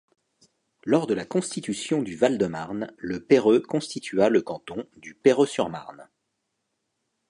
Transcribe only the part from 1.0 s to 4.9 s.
de la constitution du Val-de-Marne, Le Perreux constitua le canton